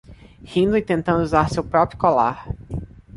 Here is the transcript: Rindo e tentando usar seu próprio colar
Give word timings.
Rindo 0.43 0.75
e 0.75 0.81
tentando 0.81 1.21
usar 1.21 1.47
seu 1.51 1.63
próprio 1.63 1.99
colar 1.99 2.47